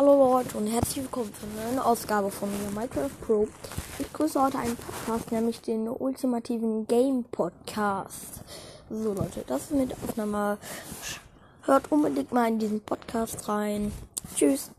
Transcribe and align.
Hallo 0.00 0.32
Leute 0.32 0.56
und 0.56 0.66
herzlich 0.66 1.04
willkommen 1.04 1.30
zu 1.34 1.44
einer 1.44 1.66
neuen 1.66 1.78
Ausgabe 1.78 2.30
von 2.30 2.48
mir, 2.50 2.70
Minecraft 2.70 3.10
Pro. 3.20 3.46
Ich 3.98 4.10
grüße 4.10 4.42
heute 4.42 4.56
einen 4.56 4.74
Podcast, 4.74 5.30
nämlich 5.30 5.60
den 5.60 5.86
ultimativen 5.90 6.86
Game 6.86 7.24
Podcast. 7.24 8.40
So 8.88 9.12
Leute, 9.12 9.44
das 9.46 9.64
ist 9.64 9.72
mit 9.72 9.92
Aufnahme. 10.02 10.56
Hört 11.66 11.92
unbedingt 11.92 12.32
mal 12.32 12.48
in 12.48 12.58
diesen 12.58 12.80
Podcast 12.80 13.46
rein. 13.46 13.92
Tschüss. 14.34 14.70